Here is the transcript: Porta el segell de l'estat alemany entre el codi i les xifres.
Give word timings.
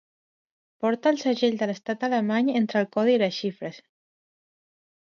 Porta 0.85 1.11
el 1.15 1.19
segell 1.25 1.59
de 1.61 1.67
l'estat 1.73 2.07
alemany 2.09 2.51
entre 2.63 2.83
el 2.85 2.91
codi 2.99 3.17
i 3.19 3.21
les 3.27 3.39
xifres. 3.43 3.81